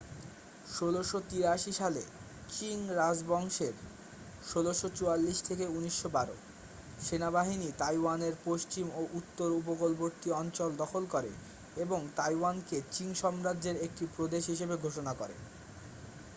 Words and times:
১৬৮৩ 0.67 1.73
সালে 1.73 2.01
চিং 2.49 2.77
রাজবংশের 2.91 3.75
১৬৪৪-১৯১২ 4.45 6.39
সেনাবাহিনী 6.99 7.69
তাইওয়ানের 7.77 8.35
পশ্চিম 8.45 8.85
ও 8.93 9.11
উত্তর 9.13 9.49
উপকূলবর্তী 9.55 10.29
অঞ্চল 10.35 10.69
দখল 10.77 11.03
করে 11.07 11.31
এবং 11.77 11.99
তাইওয়ানকে 12.15 12.77
চিং 12.91 13.07
সাম্রাজ্যের 13.15 13.77
একটি 13.83 14.03
প্রদেশ 14.15 14.43
হিসাবে 14.47 14.75
ঘোষণা 14.79 15.13
করে। 15.13 15.35